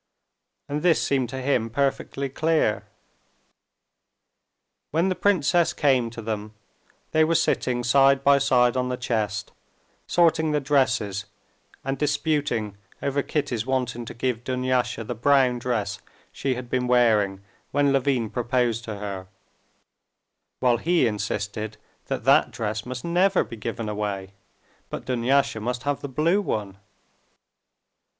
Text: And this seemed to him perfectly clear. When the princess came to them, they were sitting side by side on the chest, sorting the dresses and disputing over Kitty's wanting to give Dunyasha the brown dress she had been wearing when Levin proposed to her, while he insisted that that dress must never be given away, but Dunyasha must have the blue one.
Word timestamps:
And 0.67 0.81
this 0.81 0.99
seemed 0.99 1.29
to 1.29 1.43
him 1.43 1.69
perfectly 1.69 2.27
clear. 2.27 2.87
When 4.89 5.09
the 5.09 5.15
princess 5.15 5.73
came 5.73 6.09
to 6.09 6.23
them, 6.23 6.55
they 7.11 7.23
were 7.23 7.35
sitting 7.35 7.83
side 7.83 8.23
by 8.23 8.39
side 8.39 8.75
on 8.75 8.89
the 8.89 8.97
chest, 8.97 9.51
sorting 10.07 10.53
the 10.53 10.59
dresses 10.59 11.25
and 11.85 11.99
disputing 11.99 12.77
over 13.03 13.21
Kitty's 13.21 13.67
wanting 13.67 14.05
to 14.05 14.15
give 14.15 14.43
Dunyasha 14.43 15.03
the 15.03 15.13
brown 15.13 15.59
dress 15.59 16.01
she 16.31 16.55
had 16.55 16.67
been 16.67 16.87
wearing 16.87 17.39
when 17.69 17.93
Levin 17.93 18.31
proposed 18.31 18.83
to 18.85 18.95
her, 18.95 19.27
while 20.61 20.77
he 20.77 21.05
insisted 21.05 21.77
that 22.07 22.23
that 22.23 22.49
dress 22.49 22.87
must 22.87 23.05
never 23.05 23.43
be 23.43 23.55
given 23.55 23.87
away, 23.87 24.33
but 24.89 25.05
Dunyasha 25.05 25.59
must 25.59 25.83
have 25.83 26.01
the 26.01 26.09
blue 26.09 26.41
one. 26.41 26.79